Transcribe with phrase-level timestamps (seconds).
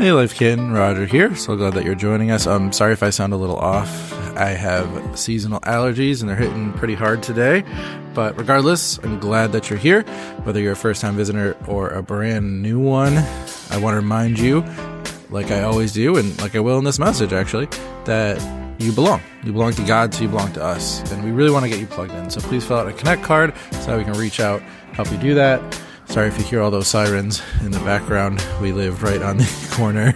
[0.00, 1.36] Hey, Life Canton, Roger here.
[1.36, 2.46] So glad that you're joining us.
[2.46, 4.14] I'm sorry if I sound a little off.
[4.34, 7.64] I have seasonal allergies and they're hitting pretty hard today.
[8.14, 10.04] But regardless, I'm glad that you're here.
[10.44, 13.18] Whether you're a first time visitor or a brand new one,
[13.68, 14.64] I want to remind you,
[15.28, 17.66] like I always do, and like I will in this message actually,
[18.06, 18.40] that
[18.80, 19.20] you belong.
[19.44, 21.12] You belong to God, so you belong to us.
[21.12, 22.30] And we really want to get you plugged in.
[22.30, 24.62] So please fill out a Connect card so we can reach out,
[24.94, 25.60] help you do that.
[26.10, 28.44] Sorry if you hear all those sirens in the background.
[28.60, 30.12] We live right on the corner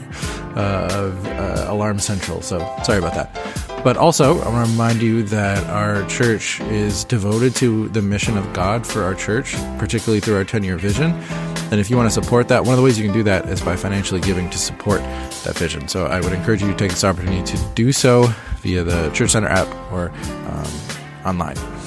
[0.56, 3.84] uh, of uh, Alarm Central, so sorry about that.
[3.84, 8.36] But also, I want to remind you that our church is devoted to the mission
[8.36, 11.12] of God for our church, particularly through our 10 year vision.
[11.70, 13.48] And if you want to support that, one of the ways you can do that
[13.48, 15.00] is by financially giving to support
[15.44, 15.86] that vision.
[15.86, 19.30] So I would encourage you to take this opportunity to do so via the Church
[19.30, 20.10] Center app or
[20.48, 20.66] um,
[21.24, 21.83] online.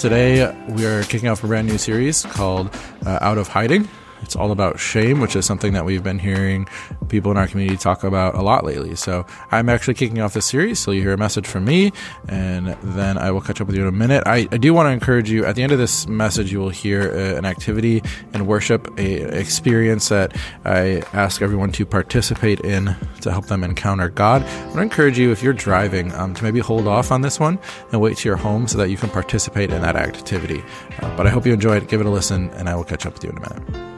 [0.00, 3.86] Today, we are kicking off a brand new series called uh, Out of Hiding.
[4.22, 6.68] It's all about shame, which is something that we've been hearing
[7.08, 8.94] people in our community talk about a lot lately.
[8.94, 10.78] So I'm actually kicking off this series.
[10.78, 11.92] So you hear a message from me,
[12.28, 14.22] and then I will catch up with you in a minute.
[14.26, 15.44] I, I do want to encourage you.
[15.44, 19.38] At the end of this message, you will hear uh, an activity and worship, a
[19.38, 24.42] experience that I ask everyone to participate in to help them encounter God.
[24.42, 27.40] I want to encourage you, if you're driving, um, to maybe hold off on this
[27.40, 27.58] one
[27.92, 30.62] and wait to your home so that you can participate in that activity.
[31.00, 31.88] Uh, but I hope you enjoy it.
[31.88, 33.89] Give it a listen, and I will catch up with you in a minute.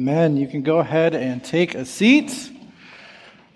[0.00, 0.36] Amen.
[0.36, 2.52] You can go ahead and take a seat.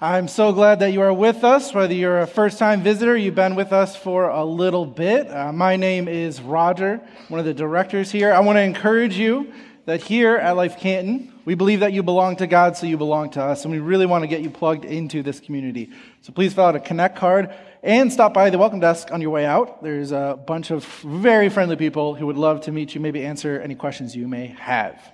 [0.01, 3.37] I'm so glad that you are with us, whether you're a first time visitor, you've
[3.37, 5.31] been with us for a little bit.
[5.31, 8.33] Uh, my name is Roger, one of the directors here.
[8.33, 9.53] I want to encourage you
[9.85, 13.31] that here at Life Canton, we believe that you belong to God, so you belong
[13.31, 15.91] to us, and we really want to get you plugged into this community.
[16.23, 19.31] So please fill out a Connect card and stop by the welcome desk on your
[19.31, 19.81] way out.
[19.85, 23.61] There's a bunch of very friendly people who would love to meet you, maybe answer
[23.61, 25.12] any questions you may have.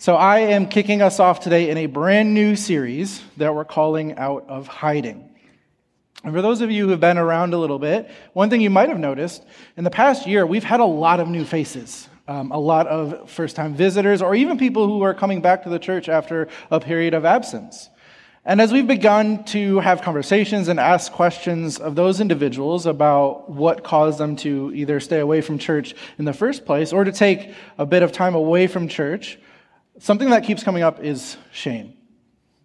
[0.00, 4.16] So, I am kicking us off today in a brand new series that we're calling
[4.16, 5.28] Out of Hiding.
[6.24, 8.70] And for those of you who have been around a little bit, one thing you
[8.70, 9.44] might have noticed
[9.76, 12.08] in the past year, we've had a lot of new faces.
[12.26, 15.68] Um, a lot of first time visitors, or even people who are coming back to
[15.68, 17.90] the church after a period of absence.
[18.46, 23.84] And as we've begun to have conversations and ask questions of those individuals about what
[23.84, 27.52] caused them to either stay away from church in the first place or to take
[27.76, 29.38] a bit of time away from church,
[29.98, 31.94] something that keeps coming up is shame.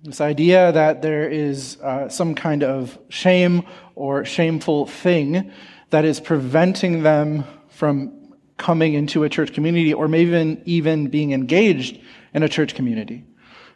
[0.03, 3.63] This idea that there is uh, some kind of shame
[3.95, 5.51] or shameful thing
[5.89, 11.31] that is preventing them from coming into a church community or maybe even, even being
[11.31, 11.99] engaged
[12.33, 13.25] in a church community.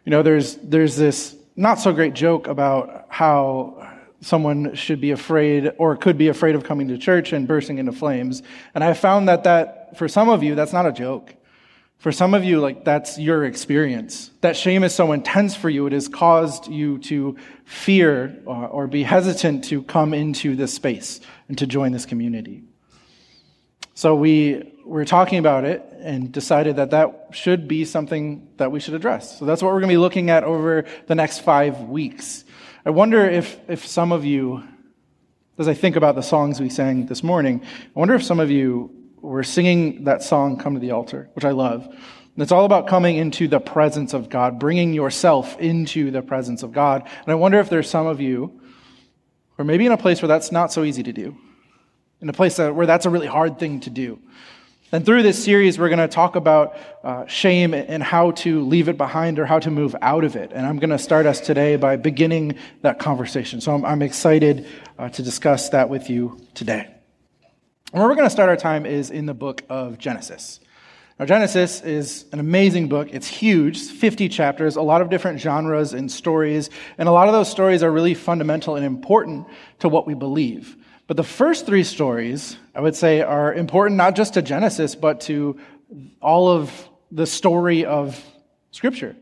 [0.06, 3.90] You know, there's, there's this not so great joke about how
[4.22, 7.92] someone should be afraid or could be afraid of coming to church and bursting into
[7.92, 8.44] flames.
[8.74, 11.34] And I found that that, for some of you, that's not a joke.
[12.00, 14.32] For some of you, like that's your experience.
[14.40, 18.88] That shame is so intense for you, it has caused you to fear or, or
[18.88, 22.64] be hesitant to come into this space and to join this community.
[23.96, 28.80] So we were talking about it and decided that that should be something that we
[28.80, 29.38] should address.
[29.38, 32.46] So that's what we're going to be looking at over the next five weeks.
[32.86, 34.64] I wonder if, if some of you,
[35.58, 38.50] as I think about the songs we sang this morning, I wonder if some of
[38.50, 41.86] you we're singing that song, Come to the Altar, which I love.
[41.86, 46.64] And it's all about coming into the presence of God, bringing yourself into the presence
[46.64, 47.04] of God.
[47.04, 48.62] And I wonder if there's some of you,
[49.58, 51.38] or maybe in a place where that's not so easy to do,
[52.22, 54.20] in a place that, where that's a really hard thing to do.
[54.92, 58.90] And through this series, we're going to talk about uh, shame and how to leave
[58.90, 60.52] it behind or how to move out of it.
[60.52, 63.62] And I'm going to start us today by beginning that conversation.
[63.62, 64.66] So I'm, I'm excited
[64.98, 66.99] uh, to discuss that with you today.
[67.92, 70.60] Where we're going to start our time is in the book of Genesis.
[71.18, 73.08] Now, Genesis is an amazing book.
[73.12, 76.70] It's huge, 50 chapters, a lot of different genres and stories,
[77.00, 79.48] and a lot of those stories are really fundamental and important
[79.80, 80.78] to what we believe.
[81.08, 85.22] But the first three stories, I would say, are important not just to Genesis, but
[85.22, 85.60] to
[86.22, 86.72] all of
[87.10, 88.24] the story of
[88.70, 89.16] Scripture,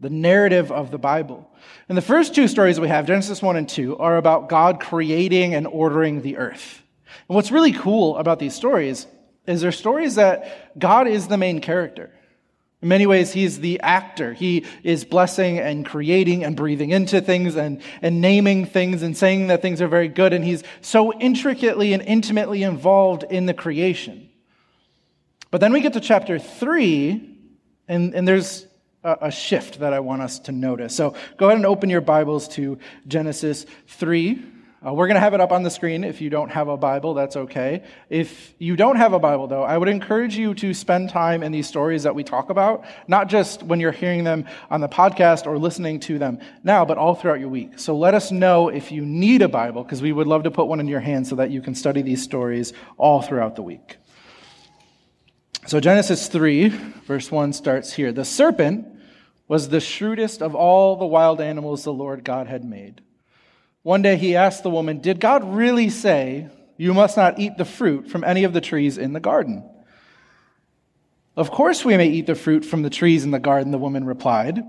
[0.00, 1.50] the narrative of the Bible.
[1.86, 5.54] And the first two stories we have, Genesis 1 and 2, are about God creating
[5.54, 6.82] and ordering the earth.
[7.28, 9.06] And what's really cool about these stories
[9.46, 12.10] is they're stories that God is the main character.
[12.82, 14.32] In many ways, he's the actor.
[14.32, 19.48] He is blessing and creating and breathing into things and, and naming things and saying
[19.48, 20.32] that things are very good.
[20.32, 24.30] And he's so intricately and intimately involved in the creation.
[25.50, 27.36] But then we get to chapter three,
[27.86, 28.66] and, and there's
[29.04, 30.94] a, a shift that I want us to notice.
[30.94, 34.42] So go ahead and open your Bibles to Genesis 3
[34.84, 36.04] Uh, we're going to have it up on the screen.
[36.04, 37.82] If you don't have a Bible, that's okay.
[38.08, 41.52] If you don't have a Bible, though, I would encourage you to spend time in
[41.52, 45.46] these stories that we talk about, not just when you're hearing them on the podcast
[45.46, 47.78] or listening to them now, but all throughout your week.
[47.78, 50.66] So let us know if you need a Bible, because we would love to put
[50.66, 53.98] one in your hand so that you can study these stories all throughout the week.
[55.66, 58.12] So Genesis 3, verse 1 starts here.
[58.12, 58.86] The serpent
[59.46, 63.02] was the shrewdest of all the wild animals the Lord God had made.
[63.82, 67.64] One day he asked the woman, Did God really say, You must not eat the
[67.64, 69.68] fruit from any of the trees in the garden?
[71.36, 74.04] Of course we may eat the fruit from the trees in the garden, the woman
[74.04, 74.62] replied.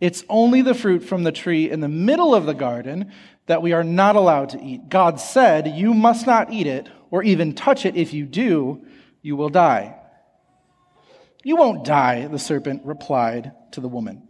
[0.00, 3.12] It's only the fruit from the tree in the middle of the garden
[3.46, 4.88] that we are not allowed to eat.
[4.88, 7.96] God said, You must not eat it or even touch it.
[7.96, 8.84] If you do,
[9.22, 9.96] you will die.
[11.42, 14.27] You won't die, the serpent replied to the woman.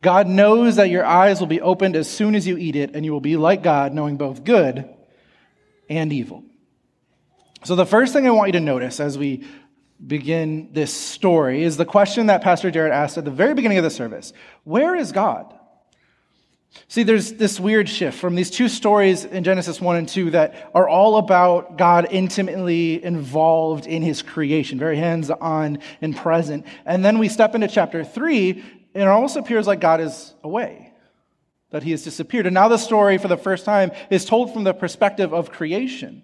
[0.00, 3.04] God knows that your eyes will be opened as soon as you eat it, and
[3.04, 4.88] you will be like God, knowing both good
[5.88, 6.44] and evil.
[7.64, 9.44] So, the first thing I want you to notice as we
[10.04, 13.84] begin this story is the question that Pastor Jared asked at the very beginning of
[13.84, 14.32] the service
[14.64, 15.54] Where is God?
[16.86, 20.70] See, there's this weird shift from these two stories in Genesis 1 and 2 that
[20.74, 26.66] are all about God intimately involved in his creation, very hands on and present.
[26.84, 30.92] And then we step into chapter 3, and it almost appears like God is away,
[31.70, 32.46] that he has disappeared.
[32.46, 36.22] And now the story, for the first time, is told from the perspective of creation.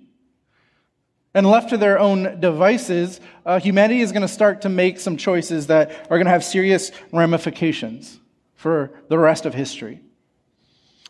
[1.34, 5.16] And left to their own devices, uh, humanity is going to start to make some
[5.16, 8.20] choices that are going to have serious ramifications
[8.54, 10.00] for the rest of history.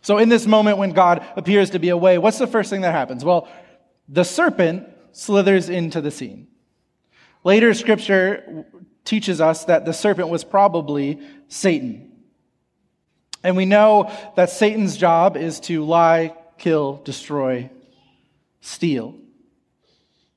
[0.00, 2.92] So, in this moment when God appears to be away, what's the first thing that
[2.92, 3.24] happens?
[3.24, 3.48] Well,
[4.08, 6.48] the serpent slithers into the scene.
[7.42, 8.66] Later, scripture
[9.04, 12.10] teaches us that the serpent was probably Satan.
[13.42, 17.70] And we know that Satan's job is to lie, kill, destroy,
[18.62, 19.14] steal.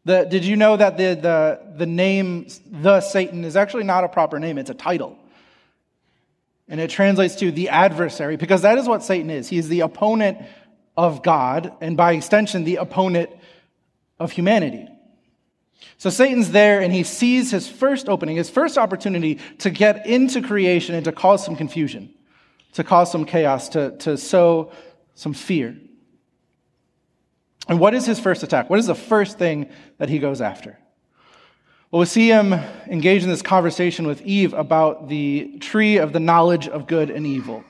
[0.04, 4.10] The, did you know that the, the, the name, the Satan, is actually not a
[4.10, 4.58] proper name?
[4.58, 5.18] It's a title.
[6.68, 9.48] And it translates to the adversary, because that is what Satan is.
[9.48, 10.40] He is the opponent
[10.98, 13.30] of God, and by extension, the opponent
[14.20, 14.88] of humanity.
[15.98, 20.42] So Satan's there and he sees his first opening, his first opportunity to get into
[20.42, 22.14] creation and to cause some confusion,
[22.74, 24.72] to cause some chaos, to, to sow
[25.16, 25.76] some fear.
[27.68, 28.70] And what is his first attack?
[28.70, 30.78] What is the first thing that he goes after?
[31.90, 32.54] Well, we see him
[32.88, 37.26] engage in this conversation with Eve about the tree of the knowledge of good and
[37.26, 37.64] evil.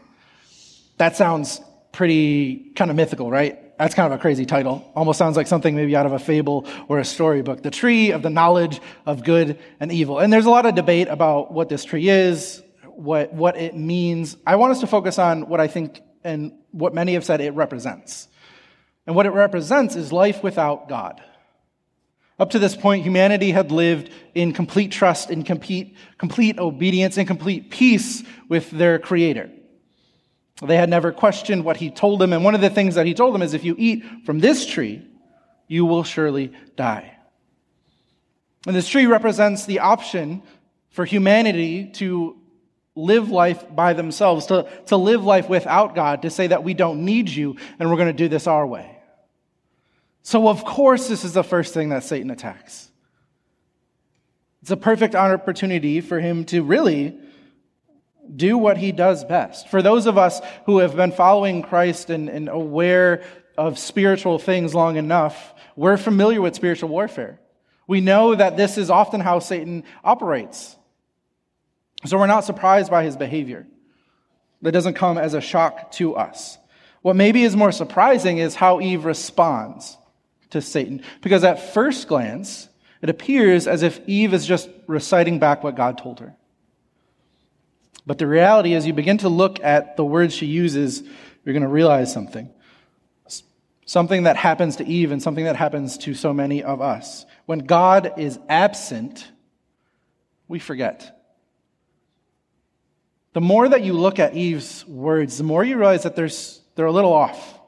[0.98, 1.62] That sounds
[1.92, 3.60] pretty kind of mythical, right?
[3.77, 4.89] That's kind of a crazy title.
[4.95, 7.62] Almost sounds like something maybe out of a fable or a storybook.
[7.62, 10.19] The tree of the knowledge of good and evil.
[10.19, 14.35] And there's a lot of debate about what this tree is, what, what it means.
[14.47, 17.51] I want us to focus on what I think and what many have said it
[17.51, 18.27] represents.
[19.06, 21.21] And what it represents is life without God.
[22.39, 27.25] Up to this point, humanity had lived in complete trust, in complete, complete obedience, in
[27.25, 29.50] complete peace with their Creator.
[30.62, 32.33] They had never questioned what he told them.
[32.33, 34.65] And one of the things that he told them is if you eat from this
[34.65, 35.06] tree,
[35.68, 37.15] you will surely die.
[38.65, 40.42] And this tree represents the option
[40.89, 42.38] for humanity to
[42.95, 47.06] live life by themselves, to, to live life without God, to say that we don't
[47.06, 48.98] need you and we're going to do this our way.
[50.24, 52.89] So, of course, this is the first thing that Satan attacks.
[54.63, 57.17] It's a perfect opportunity for him to really
[58.36, 59.69] do what he does best.
[59.69, 63.24] For those of us who have been following Christ and, and aware
[63.57, 67.39] of spiritual things long enough, we're familiar with spiritual warfare.
[67.88, 70.75] We know that this is often how Satan operates.
[72.05, 73.65] So we're not surprised by his behavior.
[74.62, 76.57] That doesn't come as a shock to us.
[77.01, 79.98] What maybe is more surprising is how Eve responds
[80.50, 81.01] to Satan.
[81.22, 82.67] Because at first glance,
[83.01, 86.36] it appears as if Eve is just reciting back what God told her.
[88.07, 91.03] But the reality is, you begin to look at the words she uses,
[91.43, 92.49] you're going to realize something.
[93.85, 97.25] Something that happens to Eve and something that happens to so many of us.
[97.45, 99.29] When God is absent,
[100.47, 101.21] we forget.
[103.33, 106.85] The more that you look at Eve's words, the more you realize that there's, they're
[106.85, 107.59] a little off.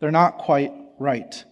[0.00, 1.44] They're not quite right.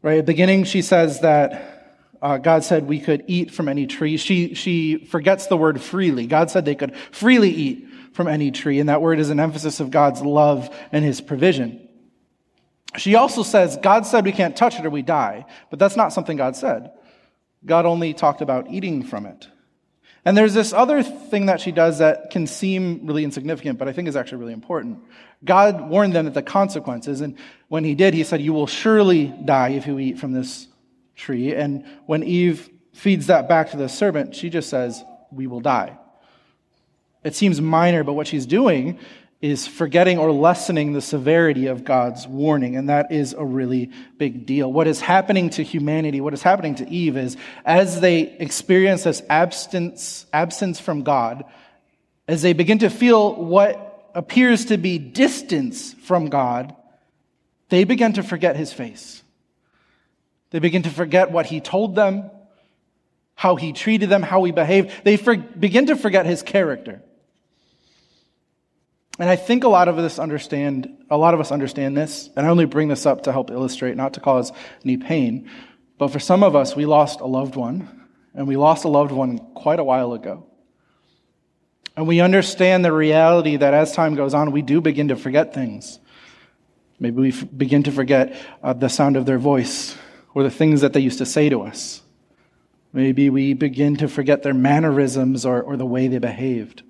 [0.00, 0.18] Right?
[0.18, 1.81] At the beginning, she says that
[2.22, 4.16] uh, God said we could eat from any tree.
[4.16, 6.28] She, she forgets the word freely.
[6.28, 9.80] God said they could freely eat from any tree, and that word is an emphasis
[9.80, 11.88] of God's love and his provision.
[12.96, 16.12] She also says, God said we can't touch it or we die, but that's not
[16.12, 16.92] something God said.
[17.64, 19.48] God only talked about eating from it.
[20.24, 23.92] And there's this other thing that she does that can seem really insignificant, but I
[23.92, 25.00] think is actually really important.
[25.44, 27.36] God warned them of the consequences, and
[27.66, 30.68] when he did, he said, You will surely die if you eat from this
[31.16, 31.54] tree.
[31.54, 35.98] And when Eve feeds that back to the serpent, she just says, We will die.
[37.24, 38.98] It seems minor, but what she's doing
[39.42, 42.76] is forgetting or lessening the severity of God's warning.
[42.76, 44.72] And that is a really big deal.
[44.72, 49.20] What is happening to humanity, what is happening to Eve is as they experience this
[49.28, 51.44] absence, absence from God,
[52.28, 56.76] as they begin to feel what appears to be distance from God,
[57.68, 59.21] they begin to forget his face.
[60.52, 62.30] They begin to forget what he told them,
[63.34, 64.92] how he treated them, how he behaved.
[65.02, 67.02] They for, begin to forget his character.
[69.18, 72.46] And I think a lot of us understand, a lot of us understand this, and
[72.46, 74.52] I only bring this up to help illustrate, not to cause
[74.84, 75.50] any pain.
[75.98, 79.12] But for some of us, we lost a loved one, and we lost a loved
[79.12, 80.46] one quite a while ago.
[81.96, 85.54] And we understand the reality that as time goes on, we do begin to forget
[85.54, 85.98] things.
[86.98, 89.96] Maybe we f- begin to forget uh, the sound of their voice
[90.34, 92.02] or the things that they used to say to us.
[92.92, 96.82] Maybe we begin to forget their mannerisms or, or the way they behaved.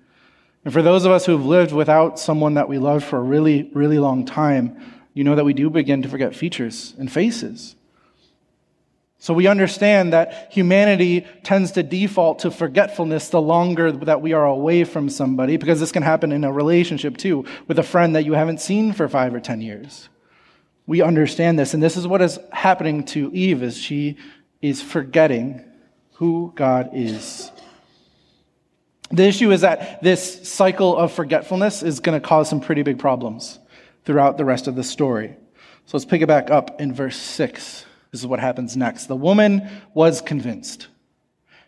[0.65, 3.71] And for those of us who've lived without someone that we loved for a really,
[3.73, 4.81] really long time,
[5.15, 7.75] you know that we do begin to forget features and faces.
[9.19, 14.45] So we understand that humanity tends to default to forgetfulness the longer that we are
[14.45, 18.25] away from somebody, because this can happen in a relationship too, with a friend that
[18.25, 20.09] you haven't seen for five or ten years.
[20.87, 24.17] We understand this, and this is what is happening to Eve as she
[24.61, 25.65] is forgetting
[26.15, 27.51] who God is.
[29.11, 32.99] The issue is that this cycle of forgetfulness is going to cause some pretty big
[32.99, 33.59] problems
[34.05, 35.37] throughout the rest of the story.
[35.87, 37.85] So let's pick it back up in verse 6.
[38.11, 39.07] This is what happens next.
[39.07, 40.89] The woman was convinced.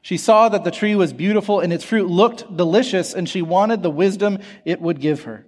[0.02, 3.83] She saw that the tree was beautiful and its fruit looked delicious, and she wanted
[3.83, 5.47] the wisdom it would give her.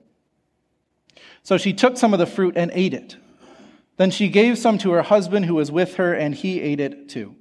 [1.43, 3.17] So she took some of the fruit and ate it.
[3.97, 7.09] Then she gave some to her husband who was with her, and he ate it
[7.09, 7.35] too.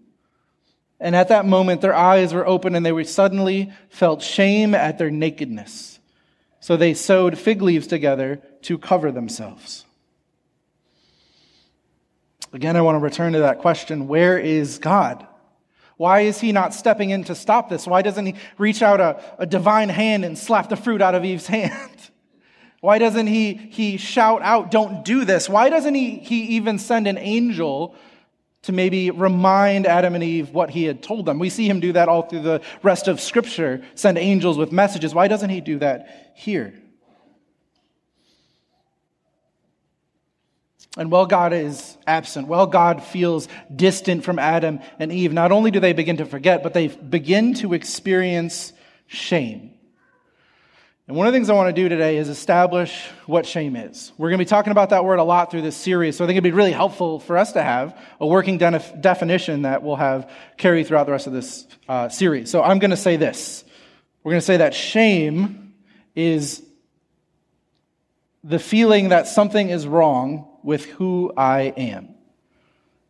[0.99, 4.97] And at that moment, their eyes were open and they were suddenly felt shame at
[4.97, 5.99] their nakedness.
[6.61, 9.85] So they sewed fig leaves together to cover themselves.
[12.53, 15.27] Again, I want to return to that question where is God?
[15.97, 17.85] Why is he not stepping in to stop this?
[17.85, 21.23] Why doesn't he reach out a, a divine hand and slap the fruit out of
[21.23, 22.09] Eve's hand?
[22.85, 25.49] Why doesn't he, he shout out, don't do this?
[25.49, 27.95] Why doesn't he, he even send an angel
[28.61, 31.39] to maybe remind Adam and Eve what he had told them.
[31.39, 35.15] We see him do that all through the rest of Scripture, send angels with messages.
[35.15, 36.73] Why doesn't he do that here?
[40.95, 45.71] And while God is absent, while God feels distant from Adam and Eve, not only
[45.71, 48.73] do they begin to forget, but they begin to experience
[49.07, 49.74] shame.
[51.07, 54.11] And one of the things I want to do today is establish what shame is.
[54.17, 56.27] We're going to be talking about that word a lot through this series, so I
[56.27, 59.97] think it'd be really helpful for us to have a working de- definition that we'll
[59.97, 62.49] have carry throughout the rest of this uh, series.
[62.49, 63.63] So I'm going to say this.
[64.23, 65.75] We're going to say that shame
[66.15, 66.63] is
[68.43, 72.15] the feeling that something is wrong with who I am.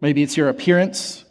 [0.02, 1.24] Maybe it's your appearance.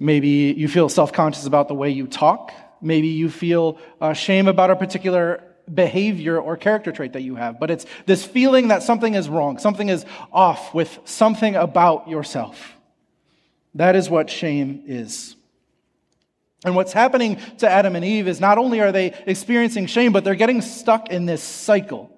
[0.00, 2.52] Maybe you feel self conscious about the way you talk.
[2.82, 7.58] Maybe you feel uh, shame about a particular behavior or character trait that you have,
[7.58, 12.74] but it's this feeling that something is wrong, something is off with something about yourself.
[13.74, 15.36] That is what shame is.
[16.64, 20.24] And what's happening to Adam and Eve is not only are they experiencing shame, but
[20.24, 22.10] they're getting stuck in this cycle.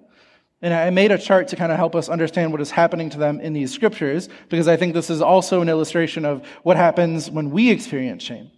[0.61, 3.17] And I made a chart to kind of help us understand what is happening to
[3.17, 7.31] them in these scriptures, because I think this is also an illustration of what happens
[7.31, 8.51] when we experience shame.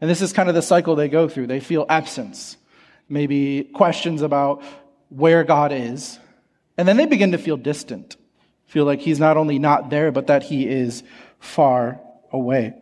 [0.00, 1.46] And this is kind of the cycle they go through.
[1.46, 2.57] They feel absence
[3.08, 4.62] maybe questions about
[5.08, 6.18] where God is.
[6.76, 8.16] And then they begin to feel distant,
[8.66, 11.02] feel like He's not only not there, but that He is
[11.40, 12.00] far
[12.32, 12.74] away.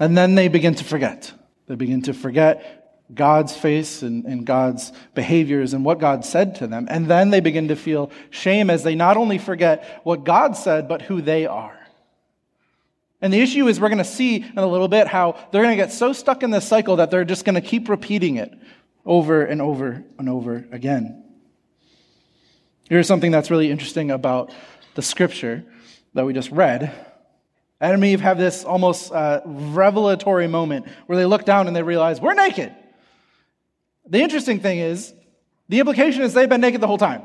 [0.00, 1.32] And then they begin to forget.
[1.66, 6.66] They begin to forget God's face and, and, God's behaviors and what God said to
[6.66, 6.86] them.
[6.90, 10.88] And then they begin to feel shame as they not only forget what God said,
[10.88, 11.73] but who they are.
[13.20, 15.76] And the issue is, we're going to see in a little bit how they're going
[15.76, 18.52] to get so stuck in this cycle that they're just going to keep repeating it
[19.06, 21.22] over and over and over again.
[22.88, 24.52] Here's something that's really interesting about
[24.94, 25.64] the scripture
[26.12, 26.92] that we just read.
[27.80, 31.82] Adam and Eve have this almost uh, revelatory moment where they look down and they
[31.82, 32.74] realize, we're naked.
[34.06, 35.12] The interesting thing is,
[35.68, 37.22] the implication is they've been naked the whole time.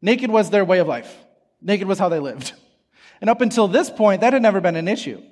[0.00, 1.14] Naked was their way of life,
[1.60, 2.52] naked was how they lived.
[3.20, 5.22] And up until this point, that had never been an issue.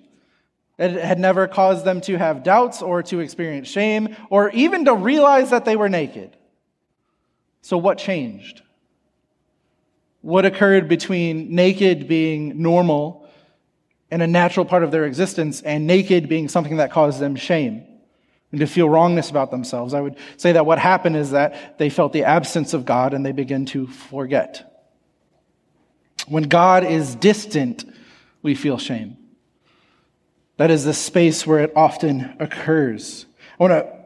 [0.79, 4.95] It had never caused them to have doubts or to experience shame or even to
[4.95, 6.37] realize that they were naked.
[7.62, 8.62] So, what changed?
[10.21, 13.29] What occurred between naked being normal
[14.11, 17.85] and a natural part of their existence and naked being something that caused them shame
[18.50, 19.95] and to feel wrongness about themselves?
[19.95, 23.25] I would say that what happened is that they felt the absence of God and
[23.25, 24.74] they begin to forget.
[26.26, 27.85] When God is distant,
[28.43, 29.16] we feel shame.
[30.57, 33.26] That is the space where it often occurs.
[33.59, 34.04] I want to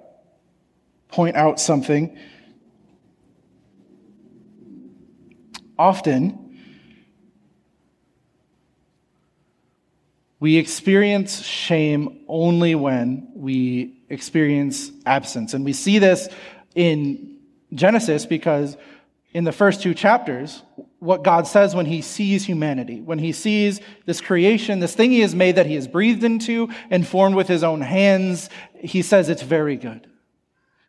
[1.09, 2.19] point out something.
[5.79, 6.59] Often,
[10.41, 15.55] we experience shame only when we experience absence.
[15.55, 16.29] And we see this
[16.75, 17.39] in
[17.75, 18.77] Genesis because
[19.33, 20.63] in the first two chapters,
[21.01, 25.21] what God says when he sees humanity, when he sees this creation, this thing he
[25.21, 28.51] has made that he has breathed into and formed with his own hands,
[28.81, 30.09] he says it's very good.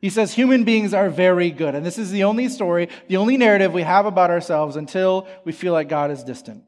[0.02, 1.76] He says human beings are very good.
[1.76, 5.52] And this is the only story, the only narrative we have about ourselves until we
[5.52, 6.64] feel like God is distant.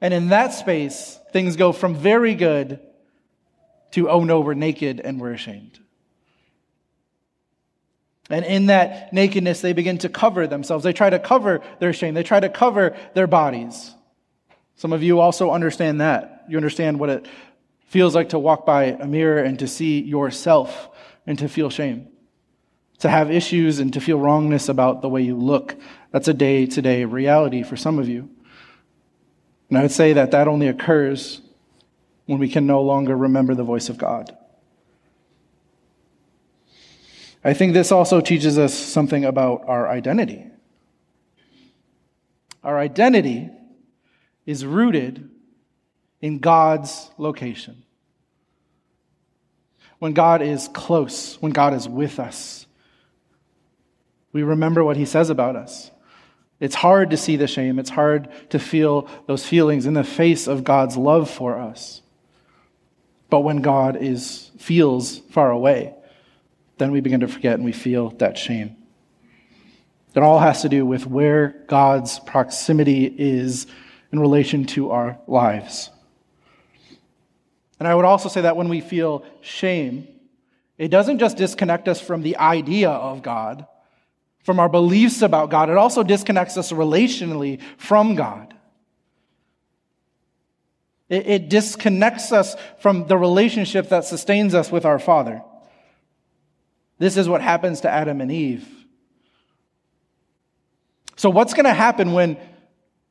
[0.00, 2.80] And in that space, things go from very good
[3.92, 5.80] to, oh no, we're naked and we're ashamed.
[8.30, 10.84] And in that nakedness, they begin to cover themselves.
[10.84, 12.14] They try to cover their shame.
[12.14, 13.94] They try to cover their bodies.
[14.76, 16.44] Some of you also understand that.
[16.48, 17.26] You understand what it
[17.86, 20.90] feels like to walk by a mirror and to see yourself
[21.26, 22.08] and to feel shame.
[23.00, 25.76] To have issues and to feel wrongness about the way you look.
[26.10, 28.28] That's a day to day reality for some of you.
[29.68, 31.40] And I would say that that only occurs
[32.26, 34.36] when we can no longer remember the voice of God.
[37.44, 40.44] I think this also teaches us something about our identity.
[42.64, 43.50] Our identity
[44.44, 45.30] is rooted
[46.20, 47.84] in God's location.
[49.98, 52.66] When God is close, when God is with us,
[54.32, 55.90] we remember what He says about us.
[56.60, 57.78] It's hard to see the shame.
[57.78, 62.02] It's hard to feel those feelings in the face of God's love for us.
[63.30, 65.94] But when God is feels far away,
[66.78, 68.76] then we begin to forget and we feel that shame.
[70.14, 73.66] It all has to do with where God's proximity is
[74.10, 75.90] in relation to our lives.
[77.78, 80.08] And I would also say that when we feel shame,
[80.76, 83.66] it doesn't just disconnect us from the idea of God,
[84.42, 88.54] from our beliefs about God, it also disconnects us relationally from God.
[91.08, 95.42] It, it disconnects us from the relationship that sustains us with our Father.
[96.98, 98.68] This is what happens to Adam and Eve.
[101.16, 102.36] So, what's going to happen when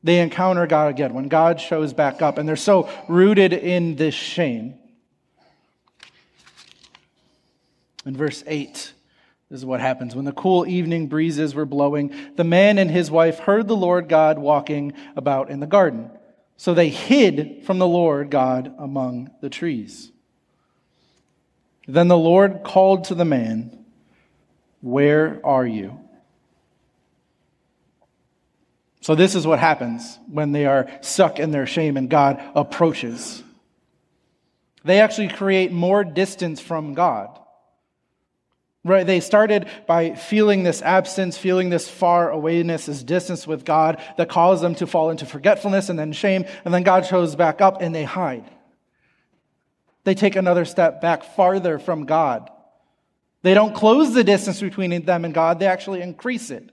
[0.04, 4.13] they encounter God again, when God shows back up and they're so rooted in this
[4.15, 4.76] shame?
[8.06, 8.93] In verse 8,
[9.50, 10.15] this is what happens.
[10.15, 14.08] When the cool evening breezes were blowing, the man and his wife heard the Lord
[14.08, 16.10] God walking about in the garden.
[16.56, 20.12] So they hid from the Lord God among the trees.
[21.88, 23.77] Then the Lord called to the man,
[24.82, 26.00] Where are you?
[29.02, 33.42] So, this is what happens when they are stuck in their shame and God approaches.
[34.84, 37.40] They actually create more distance from God.
[38.84, 39.06] Right?
[39.06, 44.30] They started by feeling this absence, feeling this far awayness, this distance with God that
[44.30, 46.46] caused them to fall into forgetfulness and then shame.
[46.63, 48.50] And then God shows back up and they hide.
[50.06, 52.50] They take another step back farther from God.
[53.43, 56.69] They don't close the distance between them and God, they actually increase it.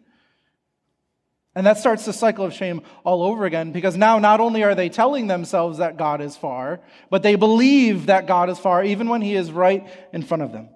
[1.57, 4.75] And that starts the cycle of shame all over again because now not only are
[4.75, 9.09] they telling themselves that God is far, but they believe that God is far even
[9.09, 10.69] when He is right in front of them.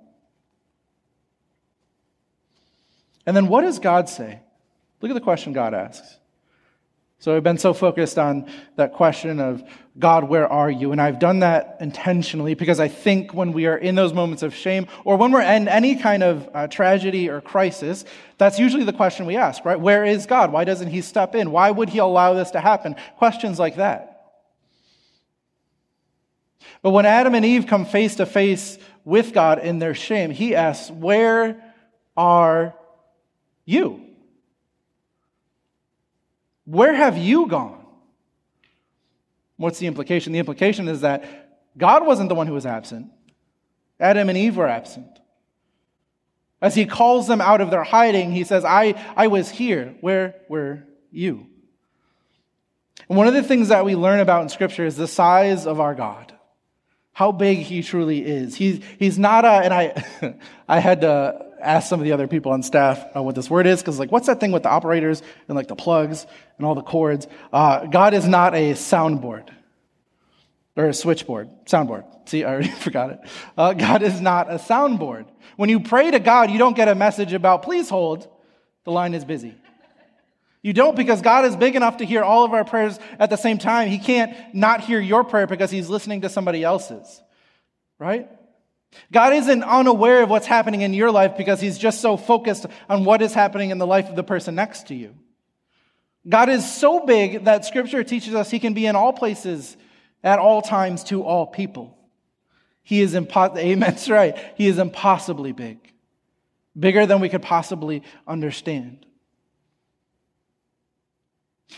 [3.26, 4.40] And then what does God say?
[5.00, 6.16] Look at the question God asks.
[7.20, 9.64] So I've been so focused on that question of
[9.98, 10.92] God, where are you?
[10.92, 14.54] And I've done that intentionally because I think when we are in those moments of
[14.54, 18.04] shame or when we're in any kind of uh, tragedy or crisis,
[18.38, 19.80] that's usually the question we ask, right?
[19.80, 20.52] Where is God?
[20.52, 21.50] Why doesn't he step in?
[21.50, 22.94] Why would he allow this to happen?
[23.16, 24.14] Questions like that.
[26.82, 30.54] But when Adam and Eve come face to face with God in their shame, he
[30.54, 31.60] asks, Where
[32.16, 32.76] are
[33.64, 34.07] you?
[36.68, 37.82] Where have you gone?
[39.56, 40.34] What's the implication?
[40.34, 41.24] The implication is that
[41.78, 43.10] God wasn't the one who was absent,
[43.98, 45.06] Adam and Eve were absent.
[46.60, 49.94] As he calls them out of their hiding, he says, I, I was here.
[50.00, 51.46] Where were you?
[53.08, 55.80] And one of the things that we learn about in Scripture is the size of
[55.80, 56.34] our God
[57.18, 58.54] how big he truly is.
[58.54, 60.04] He's, he's not a, and I,
[60.68, 63.66] I had to ask some of the other people on staff uh, what this word
[63.66, 66.74] is, because like, what's that thing with the operators and like the plugs and all
[66.74, 67.26] the cords?
[67.52, 69.48] Uh, God is not a soundboard
[70.76, 72.04] or a switchboard, soundboard.
[72.28, 73.20] See, I already forgot it.
[73.56, 75.26] Uh, God is not a soundboard.
[75.56, 78.28] When you pray to God, you don't get a message about, please hold,
[78.84, 79.54] the line is busy.
[80.62, 83.36] You don't because God is big enough to hear all of our prayers at the
[83.36, 83.88] same time.
[83.88, 87.22] He can't not hear your prayer because he's listening to somebody else's.
[87.98, 88.28] Right?
[89.12, 93.04] God isn't unaware of what's happening in your life because he's just so focused on
[93.04, 95.14] what is happening in the life of the person next to you.
[96.28, 99.76] God is so big that scripture teaches us he can be in all places
[100.22, 101.96] at all times to all people.
[102.82, 103.58] He is impossible.
[103.58, 103.90] Amen.
[103.90, 104.36] That's right.
[104.56, 105.78] He is impossibly big.
[106.78, 109.04] Bigger than we could possibly understand.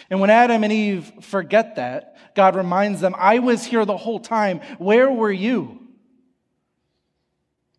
[0.08, 4.20] And when Adam and Eve forget that, God reminds them, I was here the whole
[4.20, 4.60] time.
[4.78, 5.79] Where were you?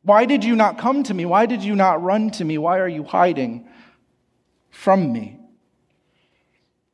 [0.03, 1.25] Why did you not come to me?
[1.25, 2.57] Why did you not run to me?
[2.57, 3.67] Why are you hiding
[4.69, 5.39] from me?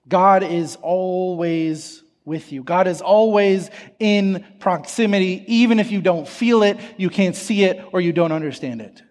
[0.07, 2.63] God is always with you.
[2.63, 7.83] God is always in proximity, even if you don't feel it, you can't see it,
[7.93, 9.01] or you don't understand it.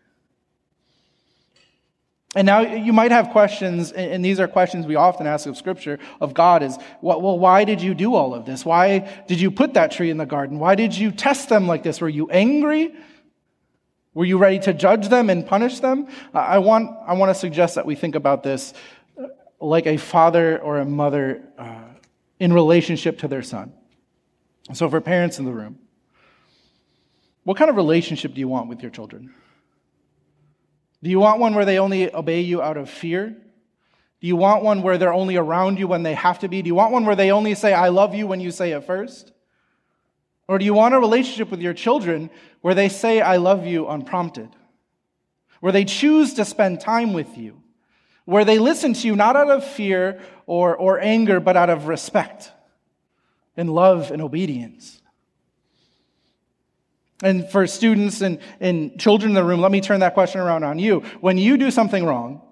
[2.34, 5.98] And now you might have questions, and these are questions we often ask of Scripture
[6.20, 8.62] of God is, well, why did you do all of this?
[8.62, 10.58] Why did you put that tree in the garden?
[10.58, 12.02] Why did you test them like this?
[12.02, 12.94] Were you angry?
[14.16, 16.08] Were you ready to judge them and punish them?
[16.32, 18.72] I want, I want to suggest that we think about this
[19.60, 21.82] like a father or a mother uh,
[22.40, 23.74] in relationship to their son.
[24.72, 25.78] So, for parents in the room,
[27.44, 29.34] what kind of relationship do you want with your children?
[31.02, 33.28] Do you want one where they only obey you out of fear?
[33.28, 36.62] Do you want one where they're only around you when they have to be?
[36.62, 38.84] Do you want one where they only say, I love you when you say it
[38.84, 39.32] first?
[40.48, 42.30] Or do you want a relationship with your children
[42.60, 44.48] where they say, I love you unprompted?
[45.60, 47.62] Where they choose to spend time with you?
[48.24, 51.88] Where they listen to you not out of fear or, or anger, but out of
[51.88, 52.52] respect
[53.56, 55.00] and love and obedience?
[57.22, 60.64] And for students and, and children in the room, let me turn that question around
[60.64, 61.00] on you.
[61.20, 62.42] When you do something wrong,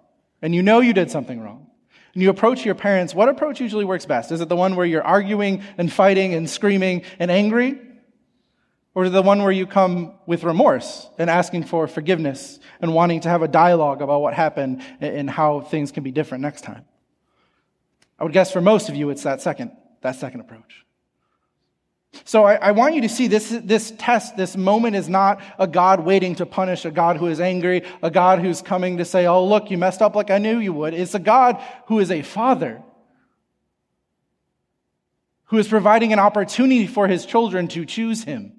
[0.40, 1.66] and you know you did something wrong,
[2.14, 4.32] and you approach your parents, what approach usually works best?
[4.32, 7.78] Is it the one where you're arguing and fighting and screaming and angry?
[8.94, 13.28] Or the one where you come with remorse and asking for forgiveness and wanting to
[13.28, 16.84] have a dialogue about what happened and how things can be different next time?
[18.18, 20.84] I would guess for most of you, it's that second, that second approach.
[22.24, 25.66] So I, I, want you to see this, this test, this moment is not a
[25.66, 29.26] God waiting to punish, a God who is angry, a God who's coming to say,
[29.26, 30.94] oh, look, you messed up like I knew you would.
[30.94, 32.82] It's a God who is a father,
[35.46, 38.52] who is providing an opportunity for his children to choose him.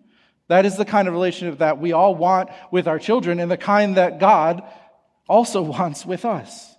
[0.47, 3.57] That is the kind of relationship that we all want with our children and the
[3.57, 4.63] kind that God
[5.27, 6.75] also wants with us.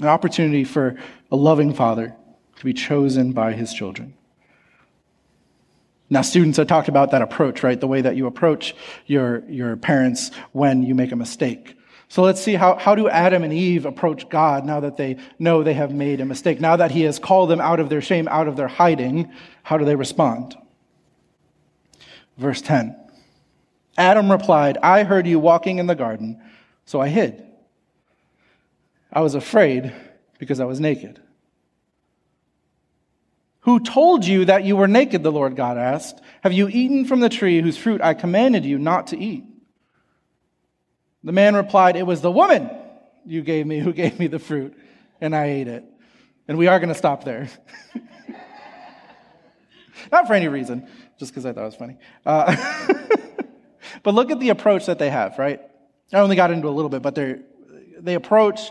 [0.00, 0.96] an opportunity for
[1.30, 2.14] a loving father
[2.56, 4.14] to be chosen by his children.
[6.10, 7.78] Now, students, I talked about that approach, right?
[7.78, 8.74] The way that you approach
[9.06, 11.76] your, your parents when you make a mistake.
[12.08, 15.62] So let's see how, how do Adam and Eve approach God now that they know
[15.62, 16.60] they have made a mistake?
[16.60, 19.30] Now that he has called them out of their shame, out of their hiding,
[19.62, 20.56] how do they respond?
[22.38, 22.96] Verse 10.
[23.98, 26.40] Adam replied, I heard you walking in the garden,
[26.86, 27.44] so I hid.
[29.12, 29.92] I was afraid
[30.38, 31.20] because I was naked.
[33.60, 35.22] Who told you that you were naked?
[35.22, 36.22] The Lord God asked.
[36.42, 39.44] Have you eaten from the tree whose fruit I commanded you not to eat?
[41.24, 42.70] The man replied, It was the woman
[43.24, 44.76] you gave me who gave me the fruit,
[45.20, 45.84] and I ate it.
[46.46, 47.48] And we are going to stop there.
[50.12, 51.98] Not for any reason, just because I thought it was funny.
[52.24, 52.56] Uh,
[54.02, 55.60] but look at the approach that they have, right?
[56.12, 58.70] I only got into a little bit, but they approach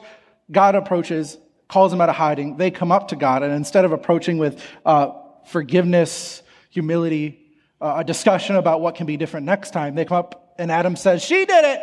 [0.51, 2.57] God approaches, calls them out of hiding.
[2.57, 5.11] They come up to God, and instead of approaching with uh,
[5.47, 7.39] forgiveness, humility,
[7.79, 10.95] uh, a discussion about what can be different next time, they come up and Adam
[10.95, 11.81] says, She did it.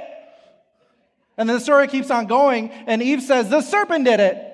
[1.37, 4.51] And then the story keeps on going, and Eve says, The serpent did it.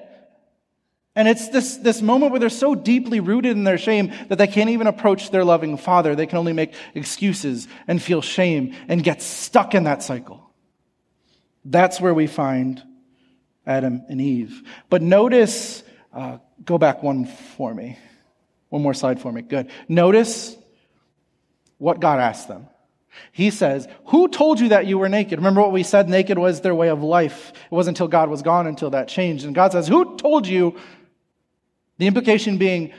[1.16, 4.46] And it's this, this moment where they're so deeply rooted in their shame that they
[4.46, 6.14] can't even approach their loving father.
[6.14, 10.50] They can only make excuses and feel shame and get stuck in that cycle.
[11.64, 12.82] That's where we find
[13.66, 14.62] Adam and Eve.
[14.88, 17.98] But notice, uh, go back one for me.
[18.68, 19.42] One more slide for me.
[19.42, 19.68] Good.
[19.88, 20.56] Notice
[21.78, 22.68] what God asked them.
[23.32, 25.38] He says, Who told you that you were naked?
[25.38, 26.08] Remember what we said?
[26.08, 27.50] Naked was their way of life.
[27.50, 29.44] It wasn't until God was gone until that changed.
[29.44, 30.76] And God says, Who told you
[31.98, 32.92] The implication being,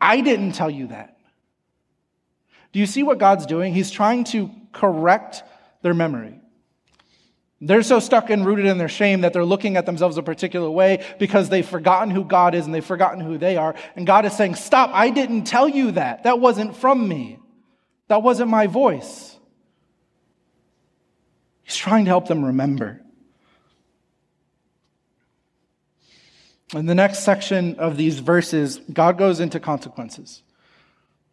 [0.00, 1.18] I didn't tell you that.
[2.72, 3.74] Do you see what God's doing?
[3.74, 5.42] He's trying to correct
[5.82, 6.40] their memory.
[7.60, 10.70] They're so stuck and rooted in their shame that they're looking at themselves a particular
[10.70, 13.74] way because they've forgotten who God is and they've forgotten who they are.
[13.94, 16.24] And God is saying, Stop, I didn't tell you that.
[16.24, 17.38] That wasn't from me.
[18.08, 19.35] That wasn't my voice.
[21.66, 23.02] He's trying to help them remember.
[26.72, 30.44] In the next section of these verses, God goes into consequences.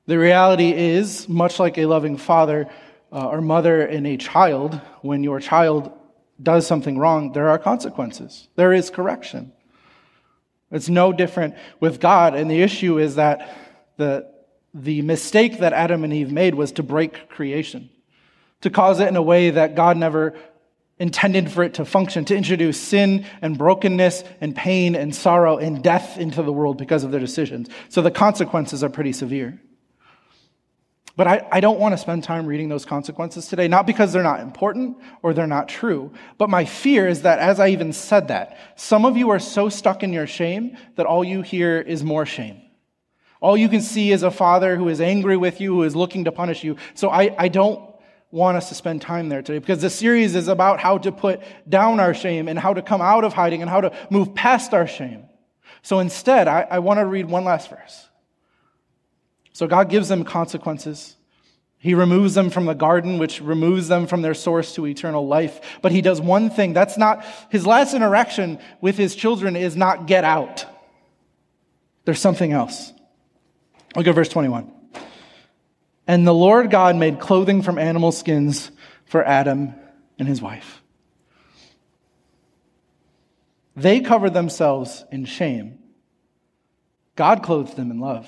[0.08, 2.67] The reality is, much like a loving father
[3.12, 5.91] uh, or mother in a child, when your child
[6.41, 8.48] does something wrong, there are consequences.
[8.56, 9.54] There is correction.
[10.72, 12.34] It's no different with God.
[12.34, 13.56] And the issue is that
[13.98, 14.28] the,
[14.74, 17.91] the mistake that Adam and Eve made was to break creation,
[18.63, 20.34] to cause it in a way that God never
[20.97, 25.84] intended for it to function, to introduce sin and brokenness and pain and sorrow and
[25.84, 27.67] death into the world because of their decisions.
[27.89, 29.60] So the consequences are pretty severe.
[31.15, 34.23] But I, I don't want to spend time reading those consequences today, not because they're
[34.23, 38.30] not important or they're not true, but my fear is that as I even said
[38.30, 42.04] that, some of you are so stuck in your shame that all you hear is
[42.04, 42.62] more shame.
[43.41, 46.23] All you can see is a father who is angry with you, who is looking
[46.23, 46.78] to punish you.
[46.93, 47.93] So I, I don't
[48.34, 51.39] want us to spend time there today because the series is about how to put
[51.69, 54.74] down our shame and how to come out of hiding and how to move past
[54.74, 55.26] our shame.
[55.84, 58.10] So instead, I, I want to read one last verse.
[59.54, 61.15] So God gives them consequences.
[61.78, 65.62] He removes them from the garden, which removes them from their source to eternal life.
[65.84, 66.74] But he does one thing.
[66.74, 70.65] That's not, his last interaction with his children is not get out.
[72.06, 72.93] There's something else.
[73.96, 74.72] Look at verse 21.
[76.08, 78.72] And the Lord God made clothing from animal skins
[79.06, 79.74] for Adam
[80.20, 80.82] and his wife.
[83.76, 85.80] They covered themselves in shame.
[87.16, 88.28] God clothed them in love.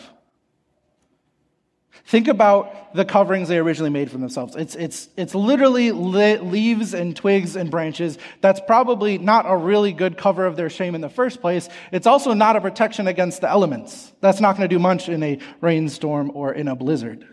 [2.07, 4.55] Think about the coverings they originally made for themselves.
[4.55, 8.19] It's, it's, it's literally leaves and twigs and branches.
[8.41, 11.67] That's probably not a really good cover of their shame in the first place.
[11.91, 14.13] It's also not a protection against the elements.
[14.21, 17.27] That's not going to do much in a rainstorm or in a blizzard.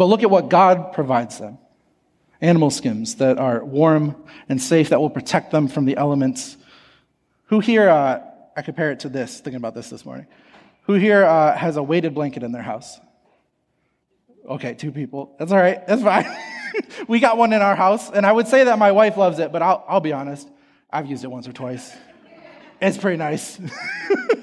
[0.00, 1.58] But look at what God provides them
[2.40, 4.16] animal skins that are warm
[4.48, 6.56] and safe, that will protect them from the elements.
[7.48, 8.22] Who here, uh,
[8.56, 10.26] I compare it to this, thinking about this this morning.
[10.84, 12.98] Who here uh, has a weighted blanket in their house?
[14.48, 15.36] Okay, two people.
[15.38, 15.86] That's all right.
[15.86, 16.24] That's fine.
[17.06, 19.52] we got one in our house, and I would say that my wife loves it,
[19.52, 20.48] but I'll, I'll be honest.
[20.90, 21.94] I've used it once or twice.
[22.80, 23.60] It's pretty nice.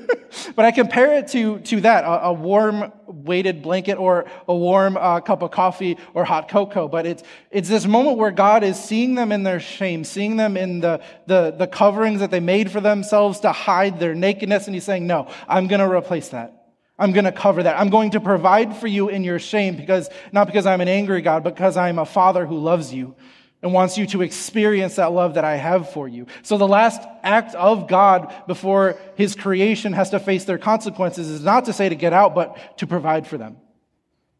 [0.55, 4.97] but I compare it to, to that a, a warm weighted blanket or a warm
[4.97, 6.87] uh, cup of coffee or hot cocoa.
[6.87, 10.57] But it's, it's this moment where God is seeing them in their shame, seeing them
[10.57, 14.67] in the, the, the coverings that they made for themselves to hide their nakedness.
[14.67, 16.53] And He's saying, No, I'm going to replace that.
[16.99, 17.79] I'm going to cover that.
[17.79, 21.21] I'm going to provide for you in your shame because, not because I'm an angry
[21.21, 23.15] God, but because I'm a father who loves you
[23.61, 26.27] and wants you to experience that love that I have for you.
[26.43, 31.43] So the last act of God before his creation has to face their consequences is
[31.43, 33.57] not to say to get out, but to provide for them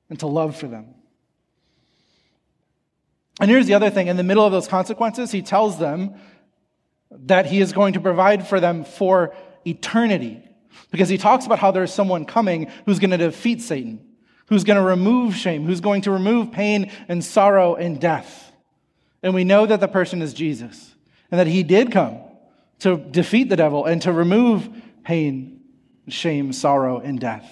[0.09, 0.93] and to love for them.
[3.39, 4.07] And here's the other thing.
[4.07, 6.15] In the middle of those consequences, he tells them
[7.11, 10.43] that he is going to provide for them for eternity.
[10.91, 14.05] Because he talks about how there's someone coming who's going to defeat Satan,
[14.47, 18.46] who's going to remove shame, who's going to remove pain and sorrow and death.
[19.27, 20.95] And we know that the person is Jesus
[21.31, 22.19] and that he did come
[22.79, 24.69] to defeat the devil and to remove
[25.03, 25.59] pain,
[26.07, 27.45] shame, sorrow, and death.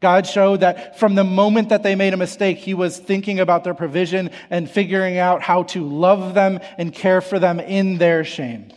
[0.00, 3.64] God showed that from the moment that they made a mistake, He was thinking about
[3.64, 8.24] their provision and figuring out how to love them and care for them in their
[8.24, 8.72] shame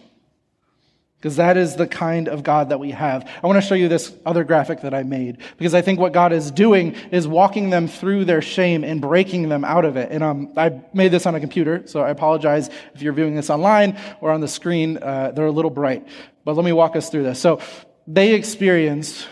[1.23, 3.25] because that is the kind of God that we have.
[3.41, 6.11] I want to show you this other graphic that I made because I think what
[6.11, 10.11] God is doing is walking them through their shame and breaking them out of it.
[10.11, 13.49] And um, I made this on a computer, so I apologize if you're viewing this
[13.49, 14.97] online or on the screen.
[14.97, 16.05] Uh, they're a little bright,
[16.43, 17.39] but let me walk us through this.
[17.39, 17.61] So
[18.05, 19.25] they experienced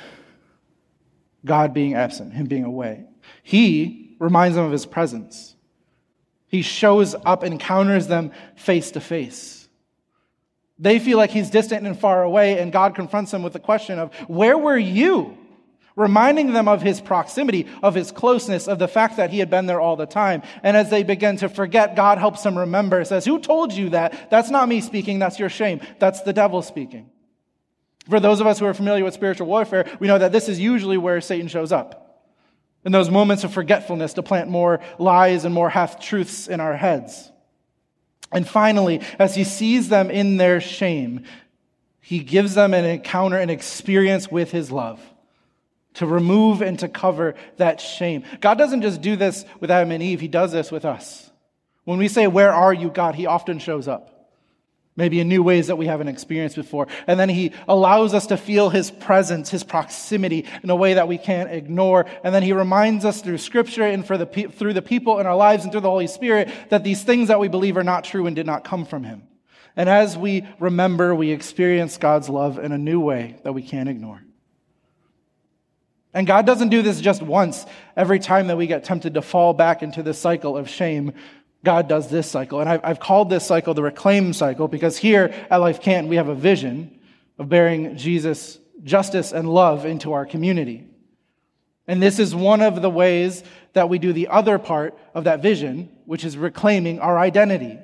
[1.43, 3.04] God being absent, Him being away.
[3.43, 5.58] He reminds them of His presence.
[6.47, 9.61] He shows up, encounters them face to face.
[10.81, 13.99] They feel like he's distant and far away, and God confronts them with the question
[13.99, 15.37] of, Where were you?
[15.95, 19.67] Reminding them of his proximity, of his closeness, of the fact that he had been
[19.67, 20.41] there all the time.
[20.63, 23.05] And as they begin to forget, God helps them remember.
[23.05, 24.31] says, Who told you that?
[24.31, 25.81] That's not me speaking, that's your shame.
[25.99, 27.11] That's the devil speaking.
[28.09, 30.59] For those of us who are familiar with spiritual warfare, we know that this is
[30.59, 32.25] usually where Satan shows up.
[32.83, 36.75] In those moments of forgetfulness to plant more lies and more half truths in our
[36.75, 37.31] heads.
[38.31, 41.25] And finally, as he sees them in their shame,
[41.99, 44.99] He gives them an encounter, an experience with his love
[45.95, 48.23] to remove and to cover that shame.
[48.39, 51.29] God doesn't just do this with Adam and Eve, He does this with us.
[51.83, 53.15] When we say, Where are you, God?
[53.15, 54.20] He often shows up.
[54.97, 56.88] Maybe in new ways that we haven't experienced before.
[57.08, 61.08] And then he allows us to feel his presence, his proximity in a way that
[61.08, 62.08] we can't ignore.
[62.23, 65.36] And then he reminds us through scripture and for the, through the people in our
[65.36, 68.27] lives and through the Holy Spirit that these things that we believe are not true
[68.27, 69.23] and did not come from him.
[69.77, 73.88] And as we remember, we experience God's love in a new way that we can't
[73.88, 74.21] ignore.
[76.13, 77.65] And God doesn't do this just once.
[77.95, 81.13] Every time that we get tempted to fall back into the cycle of shame,
[81.63, 82.60] God does this cycle.
[82.60, 86.15] And I've, I've called this cycle the reclaim cycle because here at Life Canton, we
[86.15, 87.00] have a vision
[87.38, 90.88] of bearing Jesus' justice and love into our community.
[91.88, 93.43] And this is one of the ways
[93.74, 97.80] that we do the other part of that vision, which is reclaiming our identity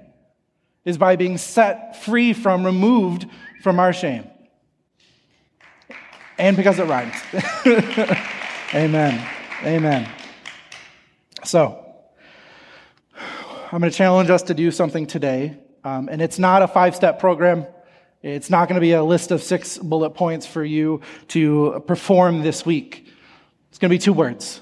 [0.85, 3.25] is by being set free from, removed
[3.61, 4.25] from our shame.
[6.37, 7.15] And because it rhymes.
[8.73, 9.27] Amen.
[9.63, 10.09] Amen.
[11.43, 11.86] So,
[13.69, 15.57] I'm going to challenge us to do something today.
[15.83, 17.65] Um, and it's not a five step program.
[18.23, 22.43] It's not going to be a list of six bullet points for you to perform
[22.43, 23.11] this week.
[23.69, 24.61] It's going to be two words.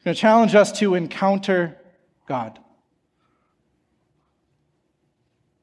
[0.00, 1.76] I'm going to challenge us to encounter
[2.26, 2.58] God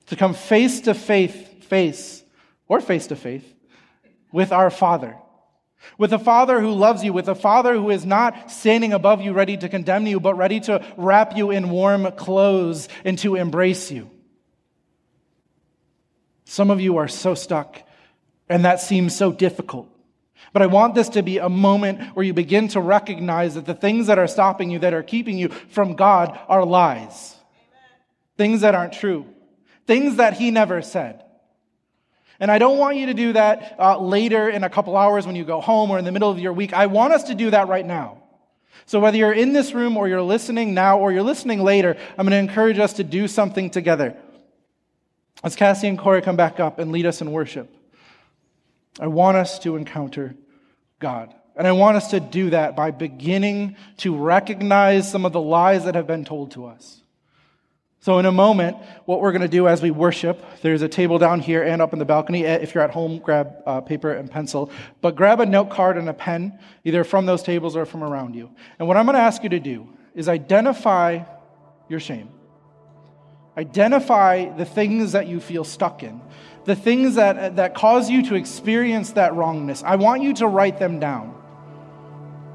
[0.05, 2.23] to come face to face, face,
[2.67, 3.43] or face to face
[4.31, 5.17] with our Father.
[5.97, 9.33] With a Father who loves you, with a Father who is not standing above you
[9.33, 13.91] ready to condemn you, but ready to wrap you in warm clothes and to embrace
[13.91, 14.09] you.
[16.45, 17.81] Some of you are so stuck,
[18.49, 19.89] and that seems so difficult.
[20.53, 23.73] But I want this to be a moment where you begin to recognize that the
[23.73, 27.35] things that are stopping you, that are keeping you from God, are lies.
[27.35, 27.99] Amen.
[28.37, 29.25] Things that aren't true
[29.87, 31.23] things that he never said.
[32.39, 35.36] And I don't want you to do that uh, later in a couple hours when
[35.36, 36.73] you go home or in the middle of your week.
[36.73, 38.21] I want us to do that right now.
[38.86, 42.28] So whether you're in this room or you're listening now or you're listening later, I'm
[42.28, 44.15] going to encourage us to do something together.
[45.43, 47.73] As Cassie and Corey come back up and lead us in worship,
[49.00, 50.36] I want us to encounter
[51.00, 51.34] God.
[51.56, 55.86] And I want us to do that by beginning to recognize some of the lies
[55.86, 57.02] that have been told to us.
[57.99, 61.17] So, in a moment, what we're going to do as we worship, there's a table
[61.17, 62.45] down here and up in the balcony.
[62.45, 64.71] Eh, if you're at home, grab uh, paper and pencil.
[65.01, 68.36] But grab a note card and a pen, either from those tables or from around
[68.36, 68.51] you.
[68.77, 71.23] And what I'm going to ask you to do is identify
[71.89, 72.29] your shame.
[73.57, 76.21] Identify the things that you feel stuck in,
[76.65, 79.81] the things that, that cause you to experience that wrongness.
[79.83, 81.33] I want you to write them down.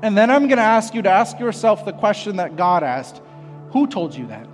[0.02, 3.20] And then I'm going to ask you to ask yourself the question that God asked
[3.72, 4.51] Who told you that?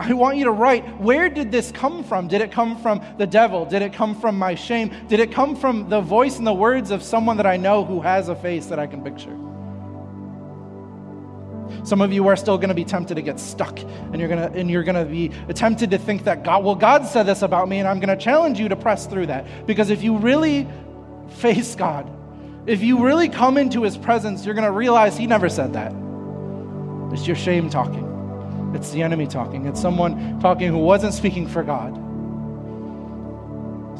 [0.00, 2.26] I want you to write where did this come from?
[2.26, 3.66] Did it come from the devil?
[3.66, 4.90] Did it come from my shame?
[5.08, 8.00] Did it come from the voice and the words of someone that I know who
[8.00, 9.36] has a face that I can picture?
[11.86, 14.50] Some of you are still going to be tempted to get stuck and you're going
[14.50, 17.42] to and you're going to be tempted to think that God well God said this
[17.42, 20.16] about me and I'm going to challenge you to press through that because if you
[20.16, 20.66] really
[21.28, 22.10] face God,
[22.66, 25.92] if you really come into his presence, you're going to realize he never said that.
[27.12, 28.09] It's your shame talking.
[28.74, 29.66] It's the enemy talking.
[29.66, 31.94] It's someone talking who wasn't speaking for God.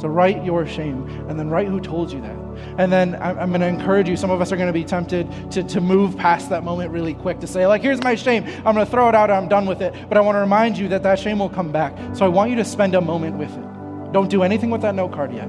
[0.01, 2.37] So write your shame and then write who told you that.
[2.79, 4.17] And then I'm, I'm going to encourage you.
[4.17, 7.13] Some of us are going to be tempted to, to move past that moment really
[7.13, 8.45] quick to say, like, here's my shame.
[8.65, 9.31] I'm going to throw it out.
[9.31, 9.95] I'm done with it.
[10.09, 11.95] But I want to remind you that that shame will come back.
[12.15, 14.13] So I want you to spend a moment with it.
[14.13, 15.49] Don't do anything with that note card yet.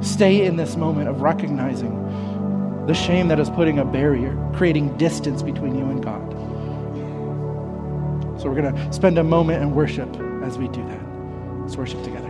[0.00, 5.42] Stay in this moment of recognizing the shame that is putting a barrier, creating distance
[5.42, 6.33] between you and God.
[8.44, 11.00] So we're going to spend a moment in worship as we do that.
[11.62, 12.23] Let's worship together.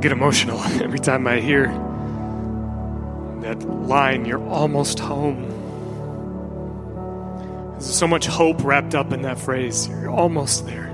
[0.00, 1.66] Get emotional every time I hear
[3.42, 5.48] that line, you're almost home.
[7.72, 9.88] There's so much hope wrapped up in that phrase.
[9.88, 10.88] You're almost there.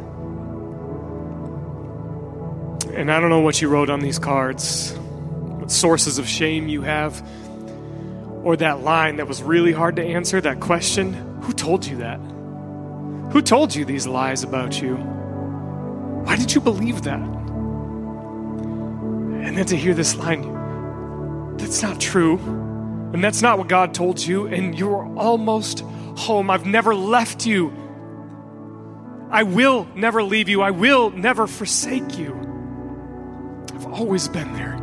[2.94, 6.82] And I don't know what you wrote on these cards, what sources of shame you
[6.82, 7.22] have,
[8.42, 11.12] or that line that was really hard to answer, that question.
[11.42, 12.18] Who told you that?
[13.32, 14.96] Who told you these lies about you?
[14.96, 17.20] Why did you believe that?
[19.59, 22.38] then to hear this line that's not true,
[23.12, 25.80] and that's not what God told you, and you're almost
[26.16, 26.50] home.
[26.50, 27.72] I've never left you.
[29.30, 30.62] I will never leave you.
[30.62, 32.34] I will never forsake you.
[33.74, 34.76] I've always been there.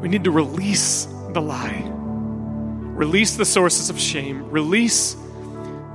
[0.00, 5.16] We need to release the lie, release the sources of shame, release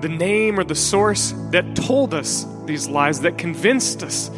[0.02, 4.32] the name or the source that told us these lies, that convinced us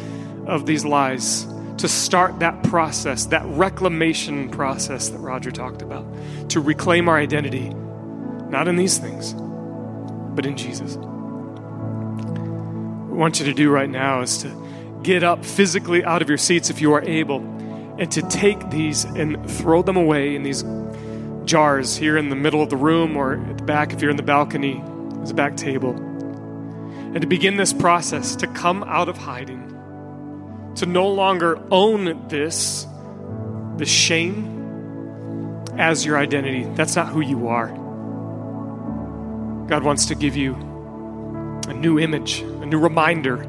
[0.46, 1.46] of these lies,
[1.78, 6.04] to start that process, that reclamation process that Roger talked about,
[6.48, 9.34] to reclaim our identity, not in these things,
[10.34, 10.96] but in Jesus.
[10.96, 11.06] What
[13.12, 16.38] I want you to do right now is to get up physically out of your
[16.38, 17.40] seats if you are able
[17.98, 20.64] and to take these and throw them away in these
[21.44, 24.16] jars here in the middle of the room or at the back if you're in
[24.16, 24.82] the balcony,
[25.16, 25.92] there's a back table.
[27.14, 29.68] And to begin this process, to come out of hiding,
[30.76, 32.86] to no longer own this,
[33.76, 36.64] the shame as your identity.
[36.74, 37.68] That's not who you are.
[39.68, 40.54] God wants to give you
[41.68, 43.42] a new image, a new reminder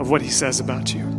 [0.00, 1.15] of what He says about you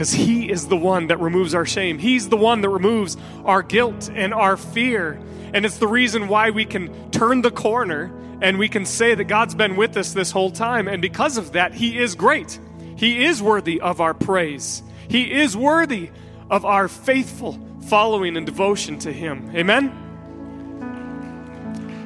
[0.00, 1.98] because He is the one that removes our shame.
[1.98, 5.20] He's the one that removes our guilt and our fear.
[5.52, 9.24] And it's the reason why we can turn the corner and we can say that
[9.24, 10.88] God's been with us this whole time.
[10.88, 12.58] And because of that, He is great.
[12.96, 14.82] He is worthy of our praise.
[15.06, 16.08] He is worthy
[16.48, 19.54] of our faithful following and devotion to Him.
[19.54, 19.92] Amen?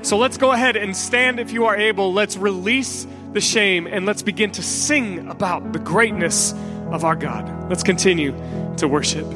[0.03, 2.13] So let's go ahead and stand if you are able.
[2.13, 6.55] Let's release the shame and let's begin to sing about the greatness
[6.95, 7.69] of our God.
[7.69, 8.33] Let's continue
[8.77, 9.27] to worship.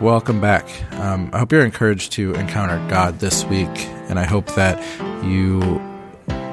[0.00, 0.66] Welcome back.
[0.94, 3.68] Um, I hope you're encouraged to encounter God this week,
[4.08, 4.82] and I hope that
[5.24, 5.60] you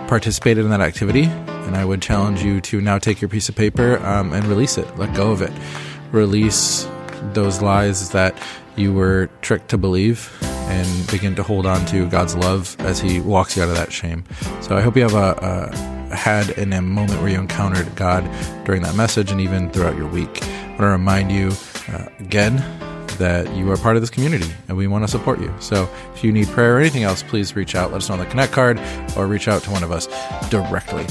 [0.07, 1.23] participated in that activity.
[1.23, 4.77] And I would challenge you to now take your piece of paper um, and release
[4.77, 5.51] it, let go of it.
[6.11, 6.87] Release
[7.33, 8.37] those lies that
[8.75, 10.29] you were tricked to believe
[10.69, 13.91] and begin to hold on to God's love as He walks you out of that
[13.91, 14.23] shame.
[14.61, 18.23] So I hope you have a, a had in a moment where you encountered God
[18.65, 20.43] during that message and even throughout your week.
[20.43, 21.51] I want to remind you
[21.89, 22.57] uh, again
[23.17, 25.53] that you are part of this community and we want to support you.
[25.59, 27.91] So if you need prayer or anything else, please reach out.
[27.91, 28.79] Let us know on the Connect card
[29.15, 30.07] or reach out to one of us
[30.49, 31.05] directly.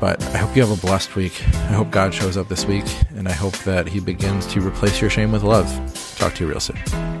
[0.00, 1.42] But I hope you have a blessed week.
[1.54, 2.84] I hope God shows up this week
[3.16, 5.66] and I hope that He begins to replace your shame with love.
[6.16, 7.17] Talk to you real soon.